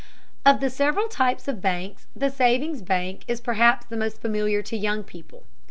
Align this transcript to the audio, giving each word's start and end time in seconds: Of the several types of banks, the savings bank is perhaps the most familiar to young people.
Of 0.47 0.61
the 0.61 0.71
several 0.71 1.07
types 1.07 1.47
of 1.47 1.61
banks, 1.61 2.07
the 2.15 2.31
savings 2.31 2.81
bank 2.81 3.23
is 3.27 3.39
perhaps 3.39 3.85
the 3.85 3.97
most 3.97 4.19
familiar 4.19 4.63
to 4.63 4.75
young 4.75 5.03
people. 5.03 5.43